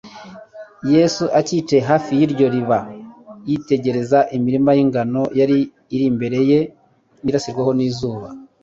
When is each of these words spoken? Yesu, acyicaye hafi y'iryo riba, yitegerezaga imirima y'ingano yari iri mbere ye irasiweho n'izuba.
Yesu, 0.93 1.23
acyicaye 1.39 1.81
hafi 1.89 2.09
y'iryo 2.19 2.47
riba, 2.55 2.79
yitegerezaga 3.49 4.29
imirima 4.37 4.71
y'ingano 4.77 5.21
yari 5.39 5.57
iri 5.95 6.07
mbere 6.15 6.37
ye 6.49 6.59
irasiweho 7.29 7.71
n'izuba. 7.75 8.27